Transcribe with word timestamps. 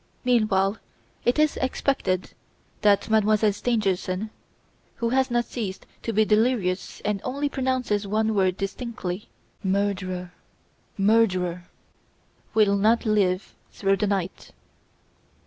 Meanwhile, 0.25 0.77
it 1.25 1.37
is 1.37 1.57
expected 1.57 2.33
that 2.81 3.07
Mademoiselle 3.11 3.53
Stangerson 3.53 4.31
who 4.95 5.09
has 5.09 5.29
not 5.29 5.45
ceased 5.45 5.85
to 6.01 6.11
be 6.11 6.25
delirious 6.25 7.01
and 7.05 7.21
only 7.23 7.47
pronounces 7.49 8.07
one 8.07 8.33
word 8.33 8.57
distinctly, 8.57 9.29
'Murderer! 9.63 10.33
Murderer!' 10.97 11.67
will 12.55 12.75
not 12.77 13.05
live 13.05 13.53
through 13.71 13.97
the 13.97 14.07
night." 14.07 14.49